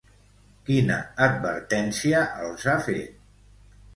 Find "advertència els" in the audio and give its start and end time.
1.25-2.65